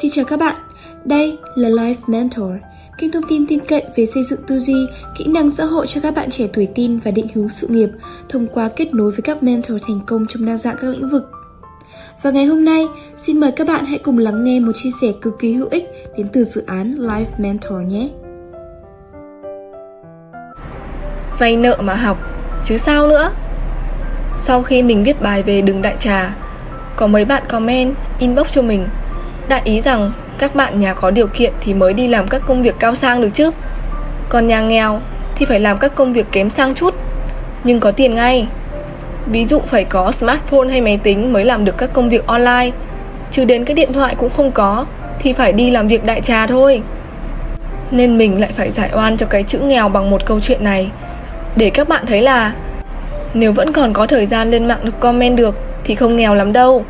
Xin 0.00 0.10
chào 0.10 0.24
các 0.24 0.38
bạn, 0.38 0.56
đây 1.04 1.38
là 1.54 1.68
Life 1.68 1.94
Mentor, 2.06 2.50
kênh 2.98 3.12
thông 3.12 3.22
tin 3.28 3.46
tin 3.46 3.60
cậy 3.60 3.84
về 3.96 4.06
xây 4.06 4.24
dựng 4.24 4.40
tư 4.46 4.58
duy, 4.58 4.86
kỹ 5.18 5.26
năng 5.26 5.50
xã 5.50 5.64
hội 5.64 5.86
cho 5.86 6.00
các 6.00 6.14
bạn 6.14 6.30
trẻ 6.30 6.46
tuổi 6.52 6.68
tin 6.74 6.98
và 6.98 7.10
định 7.10 7.26
hướng 7.34 7.48
sự 7.48 7.66
nghiệp 7.68 7.88
thông 8.28 8.46
qua 8.46 8.68
kết 8.76 8.94
nối 8.94 9.10
với 9.10 9.22
các 9.22 9.42
mentor 9.42 9.82
thành 9.86 10.00
công 10.06 10.26
trong 10.26 10.46
đa 10.46 10.56
dạng 10.56 10.76
các 10.80 10.88
lĩnh 10.88 11.08
vực. 11.08 11.30
Và 12.22 12.30
ngày 12.30 12.46
hôm 12.46 12.64
nay, 12.64 12.86
xin 13.16 13.40
mời 13.40 13.52
các 13.52 13.66
bạn 13.66 13.84
hãy 13.84 13.98
cùng 13.98 14.18
lắng 14.18 14.44
nghe 14.44 14.60
một 14.60 14.72
chia 14.74 14.90
sẻ 15.00 15.08
cực 15.20 15.38
kỳ 15.38 15.52
hữu 15.52 15.68
ích 15.70 15.84
đến 16.16 16.28
từ 16.32 16.44
dự 16.44 16.64
án 16.66 16.94
Life 16.94 17.24
Mentor 17.38 17.78
nhé. 17.86 18.08
Vay 21.38 21.56
nợ 21.56 21.78
mà 21.82 21.94
học, 21.94 22.18
chứ 22.64 22.76
sao 22.76 23.08
nữa? 23.08 23.30
Sau 24.36 24.62
khi 24.62 24.82
mình 24.82 25.04
viết 25.04 25.22
bài 25.22 25.42
về 25.42 25.62
đừng 25.62 25.82
đại 25.82 25.96
trà, 26.00 26.36
có 26.96 27.06
mấy 27.06 27.24
bạn 27.24 27.42
comment, 27.48 27.94
inbox 28.18 28.54
cho 28.54 28.62
mình 28.62 28.86
Đại 29.52 29.62
ý 29.64 29.80
rằng 29.80 30.12
các 30.38 30.54
bạn 30.54 30.80
nhà 30.80 30.94
có 30.94 31.10
điều 31.10 31.26
kiện 31.26 31.52
thì 31.60 31.74
mới 31.74 31.94
đi 31.94 32.08
làm 32.08 32.28
các 32.28 32.42
công 32.46 32.62
việc 32.62 32.74
cao 32.78 32.94
sang 32.94 33.20
được 33.20 33.28
chứ. 33.34 33.50
Còn 34.28 34.46
nhà 34.46 34.60
nghèo 34.60 35.00
thì 35.36 35.44
phải 35.44 35.60
làm 35.60 35.78
các 35.78 35.94
công 35.94 36.12
việc 36.12 36.26
kém 36.32 36.50
sang 36.50 36.74
chút, 36.74 36.94
Nhưng 37.64 37.80
có 37.80 37.90
tiền 37.90 38.14
ngay. 38.14 38.46
Ví 39.26 39.46
dụ 39.46 39.60
phải 39.66 39.84
có 39.84 40.12
smartphone 40.12 40.68
hay 40.68 40.80
máy 40.80 41.00
tính 41.02 41.32
mới 41.32 41.44
làm 41.44 41.64
được 41.64 41.78
các 41.78 41.90
công 41.92 42.08
việc 42.08 42.26
online, 42.26 42.70
Chứ 43.30 43.44
đến 43.44 43.64
cái 43.64 43.74
điện 43.74 43.92
thoại 43.92 44.14
cũng 44.18 44.30
không 44.30 44.52
có 44.52 44.86
Thì 45.18 45.32
phải 45.32 45.52
đi 45.52 45.70
làm 45.70 45.88
việc 45.88 46.04
đại 46.04 46.20
trà 46.20 46.46
thôi. 46.46 46.82
Nên 47.90 48.18
mình 48.18 48.40
lại 48.40 48.50
phải 48.56 48.70
giải 48.70 48.90
oan 48.94 49.16
cho 49.16 49.26
cái 49.26 49.42
chữ 49.42 49.58
nghèo 49.58 49.88
bằng 49.88 50.10
một 50.10 50.26
câu 50.26 50.40
chuyện 50.40 50.64
này, 50.64 50.90
Để 51.56 51.70
các 51.70 51.88
bạn 51.88 52.06
thấy 52.06 52.22
là 52.22 52.54
Nếu 53.34 53.52
vẫn 53.52 53.72
còn 53.72 53.92
có 53.92 54.06
thời 54.06 54.26
gian 54.26 54.50
lên 54.50 54.68
mạng 54.68 54.80
được 54.82 55.00
comment 55.00 55.36
được 55.36 55.54
Thì 55.84 55.94
không 55.94 56.16
nghèo 56.16 56.34
lắm 56.34 56.52
đâu. 56.52 56.84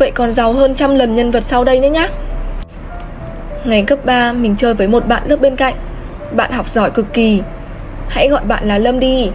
Vậy 0.00 0.10
còn 0.10 0.32
giàu 0.32 0.52
hơn 0.52 0.74
trăm 0.74 0.94
lần 0.94 1.14
nhân 1.14 1.30
vật 1.30 1.40
sau 1.40 1.64
đây 1.64 1.78
nhé 1.78 1.90
nhá. 1.90 2.08
Ngày 3.64 3.82
cấp 3.82 3.98
3 4.04 4.32
mình 4.32 4.56
chơi 4.56 4.74
với 4.74 4.88
một 4.88 5.06
bạn 5.06 5.22
lớp 5.26 5.36
bên 5.40 5.56
cạnh. 5.56 5.74
Bạn 6.36 6.52
học 6.52 6.70
giỏi 6.70 6.90
cực 6.90 7.12
kỳ. 7.12 7.42
Hãy 8.08 8.28
gọi 8.28 8.44
bạn 8.44 8.68
là 8.68 8.78
Lâm 8.78 9.00
đi. 9.00 9.30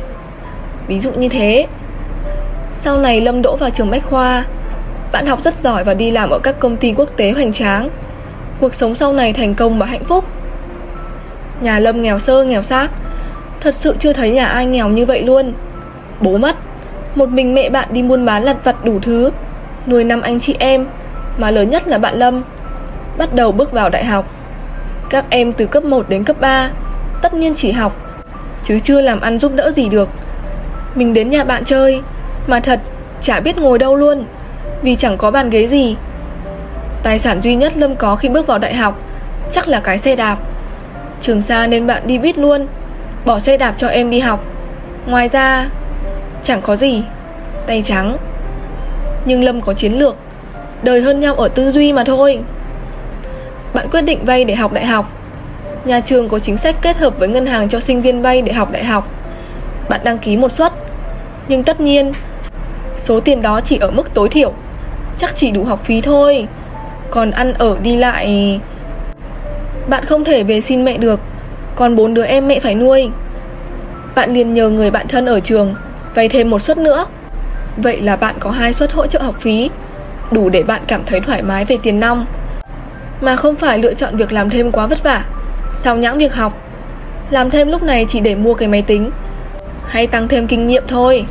Ví 0.87 0.99
dụ 0.99 1.11
như 1.11 1.29
thế. 1.29 1.67
Sau 2.73 2.97
này 2.97 3.21
Lâm 3.21 3.41
đỗ 3.41 3.55
vào 3.55 3.69
trường 3.69 3.91
Bách 3.91 4.03
Khoa. 4.05 4.45
Bạn 5.11 5.25
học 5.25 5.39
rất 5.43 5.53
giỏi 5.53 5.83
và 5.83 5.93
đi 5.93 6.11
làm 6.11 6.29
ở 6.29 6.39
các 6.39 6.59
công 6.59 6.77
ty 6.77 6.93
quốc 6.97 7.09
tế 7.17 7.31
hoành 7.31 7.53
tráng. 7.53 7.89
Cuộc 8.59 8.75
sống 8.75 8.95
sau 8.95 9.13
này 9.13 9.33
thành 9.33 9.55
công 9.55 9.79
và 9.79 9.85
hạnh 9.85 10.03
phúc. 10.03 10.25
Nhà 11.61 11.79
Lâm 11.79 12.01
nghèo 12.01 12.19
sơ, 12.19 12.43
nghèo 12.43 12.61
xác. 12.61 12.87
Thật 13.59 13.75
sự 13.75 13.95
chưa 13.99 14.13
thấy 14.13 14.31
nhà 14.31 14.45
ai 14.45 14.65
nghèo 14.65 14.89
như 14.89 15.05
vậy 15.05 15.21
luôn. 15.21 15.53
Bố 16.21 16.37
mất. 16.37 16.55
Một 17.15 17.29
mình 17.29 17.55
mẹ 17.55 17.69
bạn 17.69 17.87
đi 17.91 18.03
buôn 18.03 18.25
bán 18.25 18.43
lặt 18.43 18.57
vặt 18.63 18.85
đủ 18.85 18.99
thứ 19.01 19.31
nuôi 19.87 20.03
năm 20.03 20.21
anh 20.21 20.39
chị 20.39 20.55
em, 20.59 20.85
mà 21.37 21.51
lớn 21.51 21.69
nhất 21.69 21.87
là 21.87 21.97
bạn 21.97 22.15
Lâm. 22.15 22.43
Bắt 23.17 23.33
đầu 23.33 23.51
bước 23.51 23.71
vào 23.71 23.89
đại 23.89 24.05
học. 24.05 24.25
Các 25.09 25.25
em 25.29 25.51
từ 25.51 25.65
cấp 25.65 25.83
1 25.83 26.09
đến 26.09 26.23
cấp 26.23 26.35
3, 26.39 26.69
tất 27.21 27.33
nhiên 27.33 27.53
chỉ 27.55 27.71
học, 27.71 27.95
chứ 28.63 28.79
chưa 28.79 29.01
làm 29.01 29.21
ăn 29.21 29.37
giúp 29.37 29.51
đỡ 29.55 29.71
gì 29.71 29.89
được. 29.89 30.09
Mình 30.95 31.13
đến 31.13 31.29
nhà 31.29 31.43
bạn 31.43 31.65
chơi, 31.65 32.01
mà 32.47 32.59
thật 32.59 32.79
chả 33.21 33.39
biết 33.39 33.57
ngồi 33.57 33.79
đâu 33.79 33.95
luôn, 33.95 34.25
vì 34.81 34.95
chẳng 34.95 35.17
có 35.17 35.31
bàn 35.31 35.49
ghế 35.49 35.67
gì. 35.67 35.95
Tài 37.03 37.19
sản 37.19 37.41
duy 37.41 37.55
nhất 37.55 37.77
Lâm 37.77 37.95
có 37.95 38.15
khi 38.15 38.29
bước 38.29 38.47
vào 38.47 38.59
đại 38.59 38.75
học 38.75 38.99
chắc 39.51 39.67
là 39.67 39.79
cái 39.79 39.97
xe 39.97 40.15
đạp. 40.15 40.37
Trường 41.21 41.41
xa 41.41 41.67
nên 41.67 41.87
bạn 41.87 42.03
đi 42.05 42.17
buýt 42.17 42.37
luôn, 42.37 42.67
bỏ 43.25 43.39
xe 43.39 43.57
đạp 43.57 43.73
cho 43.77 43.87
em 43.87 44.09
đi 44.09 44.19
học. 44.19 44.43
Ngoài 45.05 45.27
ra, 45.27 45.69
chẳng 46.43 46.61
có 46.61 46.75
gì, 46.75 47.03
tay 47.67 47.81
trắng. 47.85 48.17
Nhưng 49.25 49.43
Lâm 49.43 49.61
có 49.61 49.73
chiến 49.73 49.93
lược. 49.93 50.15
Đời 50.83 51.01
hơn 51.01 51.19
nhau 51.19 51.35
ở 51.35 51.47
tư 51.47 51.71
duy 51.71 51.93
mà 51.93 52.03
thôi. 52.03 52.39
Bạn 53.73 53.89
quyết 53.91 54.01
định 54.01 54.25
vay 54.25 54.45
để 54.45 54.55
học 54.55 54.73
đại 54.73 54.85
học. 54.85 55.11
Nhà 55.85 55.99
trường 55.99 56.29
có 56.29 56.39
chính 56.39 56.57
sách 56.57 56.75
kết 56.81 56.97
hợp 56.97 57.19
với 57.19 57.27
ngân 57.27 57.45
hàng 57.45 57.69
cho 57.69 57.79
sinh 57.79 58.01
viên 58.01 58.21
vay 58.21 58.41
để 58.41 58.53
học 58.53 58.71
đại 58.71 58.83
học. 58.83 59.07
Bạn 59.89 60.01
đăng 60.03 60.17
ký 60.17 60.37
một 60.37 60.51
suất. 60.51 60.73
Nhưng 61.47 61.63
tất 61.63 61.79
nhiên, 61.79 62.13
Số 62.97 63.19
tiền 63.19 63.41
đó 63.41 63.61
chỉ 63.61 63.77
ở 63.77 63.91
mức 63.91 64.13
tối 64.13 64.29
thiểu. 64.29 64.53
Chắc 65.17 65.35
chỉ 65.35 65.51
đủ 65.51 65.63
học 65.63 65.85
phí 65.85 66.01
thôi. 66.01 66.47
Còn 67.09 67.31
ăn 67.31 67.53
ở 67.53 67.77
đi 67.83 67.95
lại, 67.95 68.59
Bạn 69.87 70.05
không 70.05 70.23
thể 70.23 70.43
về 70.43 70.61
xin 70.61 70.85
mẹ 70.85 70.97
được. 70.97 71.19
Còn 71.75 71.95
bốn 71.95 72.13
đứa 72.13 72.23
em 72.23 72.47
mẹ 72.47 72.59
phải 72.59 72.75
nuôi. 72.75 73.09
Bạn 74.15 74.33
liền 74.33 74.53
nhờ 74.53 74.69
người 74.69 74.91
bạn 74.91 75.07
thân 75.07 75.25
ở 75.25 75.39
trường 75.39 75.75
Vay 76.15 76.29
thêm 76.29 76.49
một 76.49 76.59
suất 76.59 76.77
nữa. 76.77 77.05
Vậy 77.77 78.01
là 78.01 78.15
bạn 78.15 78.35
có 78.39 78.51
hai 78.51 78.73
suất 78.73 78.91
hỗ 78.91 79.07
trợ 79.07 79.21
học 79.21 79.35
phí, 79.39 79.69
Đủ 80.31 80.49
để 80.49 80.63
bạn 80.63 80.81
cảm 80.87 81.01
thấy 81.05 81.19
thoải 81.19 81.43
mái 81.43 81.65
về 81.65 81.77
tiền 81.83 81.99
nong. 81.99 82.25
Mà 83.21 83.35
không 83.35 83.55
phải 83.55 83.77
lựa 83.77 83.93
chọn 83.93 84.15
việc 84.15 84.31
làm 84.31 84.49
thêm 84.49 84.71
quá 84.71 84.87
vất 84.87 85.03
vả. 85.03 85.25
Sao 85.75 85.95
nhãng 85.97 86.17
việc 86.17 86.33
học? 86.33 86.53
Làm 87.29 87.49
thêm 87.49 87.71
lúc 87.71 87.83
này 87.83 88.05
chỉ 88.09 88.19
để 88.19 88.35
mua 88.35 88.53
cái 88.53 88.67
máy 88.67 88.81
tính. 88.81 89.11
Hay 89.87 90.07
tăng 90.07 90.27
thêm 90.27 90.47
kinh 90.47 90.67
nghiệm 90.67 90.83
thôi. 90.87 91.25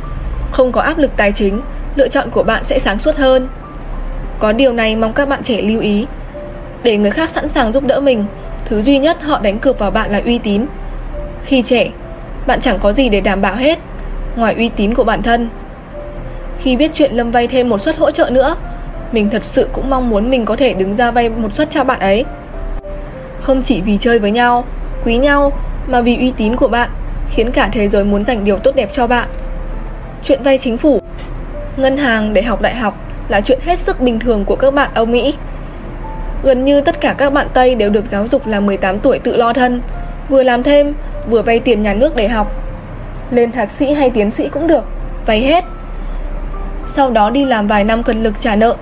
Không 0.51 0.71
có 0.71 0.81
áp 0.81 0.97
lực 0.97 1.17
tài 1.17 1.31
chính, 1.31 1.61
Lựa 1.95 2.07
chọn 2.07 2.29
của 2.29 2.43
bạn 2.43 2.63
sẽ 2.63 2.79
sáng 2.79 2.99
suốt 2.99 3.15
hơn. 3.15 3.47
Có 4.39 4.51
điều 4.51 4.73
này 4.73 4.95
mong 4.95 5.13
các 5.13 5.29
bạn 5.29 5.43
trẻ 5.43 5.61
lưu 5.61 5.81
ý. 5.81 6.05
Để 6.83 6.97
người 6.97 7.11
khác 7.11 7.29
sẵn 7.29 7.47
sàng 7.47 7.73
giúp 7.73 7.83
đỡ 7.83 7.99
mình, 7.99 8.25
Thứ 8.65 8.81
duy 8.81 8.99
nhất 8.99 9.21
họ 9.21 9.39
đánh 9.39 9.59
cược 9.59 9.79
vào 9.79 9.91
bạn 9.91 10.11
là 10.11 10.21
uy 10.25 10.37
tín. 10.37 10.65
Khi 11.45 11.61
trẻ, 11.61 11.89
Bạn 12.47 12.61
chẳng 12.61 12.79
có 12.79 12.93
gì 12.93 13.09
để 13.09 13.21
đảm 13.21 13.41
bảo 13.41 13.55
hết, 13.55 13.79
Ngoài 14.35 14.55
uy 14.55 14.69
tín 14.69 14.93
của 14.93 15.03
bản 15.03 15.21
thân 15.21 15.49
khi 16.59 16.75
biết 16.75 16.91
chuyện 16.93 17.11
Lâm 17.13 17.31
vay 17.31 17.47
thêm 17.47 17.69
một 17.69 17.77
suất 17.77 17.97
hỗ 17.97 18.11
trợ 18.11 18.29
nữa 18.29 18.55
Mình 19.11 19.29
thật 19.29 19.45
sự 19.45 19.69
cũng 19.73 19.89
mong 19.89 20.09
muốn 20.09 20.29
mình 20.29 20.45
có 20.45 20.55
thể 20.55 20.73
đứng 20.73 20.95
ra 20.95 21.11
vay 21.11 21.29
một 21.29 21.53
suất 21.53 21.69
cho 21.69 21.83
bạn 21.83 21.99
ấy. 21.99 22.25
Không 23.41 23.61
chỉ 23.63 23.81
vì 23.81 23.97
chơi 23.97 24.19
với 24.19 24.31
nhau, 24.31 24.65
quý 25.05 25.17
nhau 25.17 25.51
Mà 25.87 26.01
vì 26.01 26.17
uy 26.17 26.33
tín 26.37 26.55
của 26.55 26.67
bạn 26.67 26.89
Khiến 27.29 27.51
cả 27.51 27.69
thế 27.71 27.87
giới 27.87 28.03
muốn 28.03 28.25
dành 28.25 28.43
điều 28.43 28.57
tốt 28.57 28.75
đẹp 28.75 28.89
cho 28.91 29.07
bạn. 29.07 29.29
Chuyện 30.23 30.43
vay 30.43 30.57
chính 30.57 30.77
phủ 30.77 31.01
Ngân 31.77 31.97
hàng 31.97 32.33
để 32.33 32.41
học 32.41 32.61
đại 32.61 32.75
học 32.75 32.97
Là 33.27 33.41
chuyện 33.41 33.59
hết 33.65 33.79
sức 33.79 34.01
bình 34.01 34.19
thường 34.19 34.45
của 34.45 34.55
các 34.55 34.73
bạn 34.73 34.89
Âu 34.93 35.05
Mỹ. 35.05 35.33
Gần 36.43 36.65
như 36.65 36.81
tất 36.81 37.01
cả 37.01 37.15
các 37.17 37.33
bạn 37.33 37.47
Tây 37.53 37.75
đều 37.75 37.89
được 37.89 38.05
giáo 38.05 38.27
dục 38.27 38.47
là 38.47 38.59
18 38.59 38.99
tuổi 38.99 39.19
tự 39.19 39.37
lo 39.37 39.53
thân 39.53 39.81
Vừa 40.29 40.43
làm 40.43 40.63
thêm, 40.63 40.93
vừa 41.29 41.41
vay 41.41 41.59
tiền 41.59 41.81
nhà 41.81 41.93
nước 41.93 42.15
để 42.15 42.27
học. 42.27 42.51
Lên 43.31 43.51
thạc 43.51 43.71
sĩ 43.71 43.93
hay 43.93 44.09
tiến 44.09 44.31
sĩ 44.31 44.47
cũng 44.47 44.67
được 44.67 44.83
Vay 45.25 45.41
hết 45.41 45.65
sau 46.85 47.09
đó 47.09 47.29
đi 47.29 47.45
làm 47.45 47.67
vài 47.67 47.83
năm 47.83 48.03
cần 48.03 48.23
lực 48.23 48.33
trả 48.39 48.55
nợ. 48.55 48.75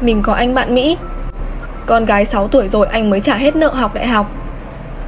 Mình 0.00 0.22
có 0.22 0.32
anh 0.32 0.54
bạn 0.54 0.74
Mỹ. 0.74 0.96
Con 1.86 2.04
gái 2.04 2.24
6 2.24 2.48
tuổi 2.48 2.68
rồi 2.68 2.86
anh 2.86 3.10
mới 3.10 3.20
trả 3.20 3.36
hết 3.36 3.56
nợ 3.56 3.68
học 3.68 3.94
đại 3.94 4.06
học. 4.06 4.30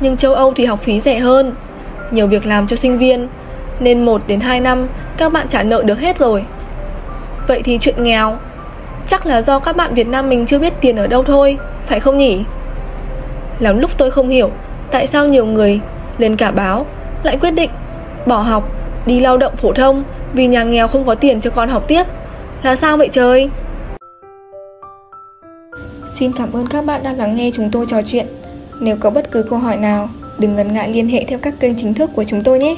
Nhưng 0.01 0.17
châu 0.17 0.35
Âu 0.35 0.53
thì 0.57 0.65
học 0.65 0.83
phí 0.83 1.01
rẻ 1.01 1.19
hơn, 1.19 1.53
Nhiều 2.11 2.27
việc 2.27 2.47
làm 2.47 2.67
cho 2.67 2.77
sinh 2.77 2.99
viên, 2.99 3.29
Nên 3.81 4.05
1 4.05 4.23
đến 4.27 4.41
2 4.41 4.61
năm 4.61 4.87
các 5.17 5.33
bạn 5.33 5.49
trả 5.49 5.63
nợ 5.63 5.83
được 5.83 6.01
hết 6.01 6.19
rồi. 6.19 6.45
Vậy 7.49 7.63
thì 7.65 7.79
chuyện 7.81 8.03
nghèo, 8.03 8.37
Chắc 9.07 9.27
là 9.27 9.43
do 9.43 9.59
các 9.59 9.77
bạn 9.77 9.95
Việt 9.95 10.07
Nam 10.07 10.29
mình 10.29 10.47
chưa 10.47 10.59
biết 10.59 10.73
tiền 10.81 10.97
ở 10.97 11.07
đâu 11.07 11.23
thôi, 11.23 11.59
Phải 11.87 12.01
không 12.01 12.19
nhỉ? 12.19 12.45
Lắm 13.59 13.79
lúc 13.79 13.91
tôi 13.97 14.11
không 14.11 14.29
hiểu 14.29 14.51
Tại 14.91 15.07
sao 15.07 15.27
nhiều 15.27 15.47
người 15.47 15.81
lên 16.19 16.37
cả 16.37 16.51
báo 16.51 16.87
Lại 17.23 17.37
quyết 17.41 17.51
định 17.51 17.71
bỏ 18.27 18.39
học, 18.39 18.69
Đi 19.07 19.21
lao 19.21 19.37
động 19.37 19.57
phổ 19.57 19.73
thông 19.73 20.05
Vì 20.33 20.47
nhà 20.47 20.65
nghèo 20.65 20.89
không 20.89 21.05
có 21.05 21.15
tiền 21.15 21.41
cho 21.41 21.51
con 21.51 21.69
học 21.69 21.85
tiếp 21.89 22.07
là 22.62 22.77
sao 22.77 22.97
vậy 22.97 23.09
trời? 23.12 23.50
Xin 26.09 26.33
cảm 26.33 26.53
ơn 26.53 26.67
các 26.67 26.84
bạn 26.84 27.03
đã 27.03 27.12
lắng 27.12 27.34
nghe 27.34 27.50
chúng 27.55 27.71
tôi 27.71 27.87
trò 27.89 28.03
chuyện. 28.03 28.27
Nếu 28.81 28.97
có 29.00 29.11
bất 29.11 29.31
cứ 29.31 29.43
câu 29.43 29.59
hỏi 29.59 29.77
nào, 29.77 30.09
đừng 30.39 30.56
ngần 30.56 30.72
ngại 30.72 30.89
liên 30.93 31.09
hệ 31.09 31.25
theo 31.28 31.39
các 31.39 31.55
kênh 31.61 31.77
chính 31.77 31.94
thức 31.94 32.11
của 32.15 32.25
chúng 32.25 32.43
tôi 32.43 32.59
nhé. 32.59 32.77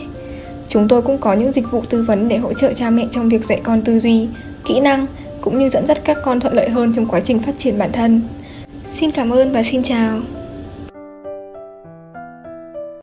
Chúng 0.69 0.89
tôi 0.89 1.03
cũng 1.03 1.19
có 1.19 1.33
những 1.33 1.53
dịch 1.53 1.71
vụ 1.71 1.83
tư 1.89 2.03
vấn 2.03 2.29
để 2.29 2.37
hỗ 2.37 2.53
trợ 2.53 2.73
cha 2.73 2.91
mẹ 2.91 3.07
trong 3.11 3.29
việc 3.29 3.45
dạy 3.45 3.61
con 3.65 3.83
tư 3.83 3.99
duy, 3.99 4.29
kỹ 4.65 4.81
năng 4.81 5.07
cũng 5.41 5.59
như 5.59 5.69
dẫn 5.69 5.87
dắt 5.87 5.99
các 6.05 6.17
con 6.25 6.41
thuận 6.41 6.55
lợi 6.55 6.69
hơn 6.69 6.93
trong 6.97 7.07
quá 7.07 7.21
trình 7.21 7.39
phát 7.39 7.53
triển 7.59 7.79
bản 7.79 7.93
thân. 7.93 8.23
Xin 8.87 9.11
cảm 9.11 9.31
ơn 9.31 9.53
và 9.53 9.63
xin 9.63 9.83
chào. 9.83 10.21